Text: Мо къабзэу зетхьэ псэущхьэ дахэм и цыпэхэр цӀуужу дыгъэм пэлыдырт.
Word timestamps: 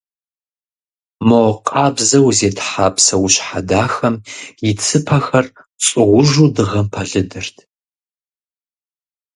Мо 1.27 1.41
къабзэу 1.67 2.27
зетхьэ 2.37 2.87
псэущхьэ 2.95 3.59
дахэм 3.69 4.15
и 4.69 4.71
цыпэхэр 4.83 5.45
цӀуужу 5.85 6.47
дыгъэм 6.55 6.87
пэлыдырт. 6.93 7.57